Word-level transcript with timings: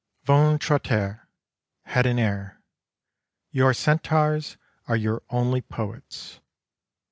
Ventre 0.23 0.73
a 0.73 0.79
terre, 0.79 1.27
head 1.83 2.07
in 2.07 2.17
air— 2.17 2.59
your 3.59 3.71
centaurs 3.71 4.57
are 4.87 4.95
your 4.97 5.21
only 5.29 5.61
poets. 5.61 6.39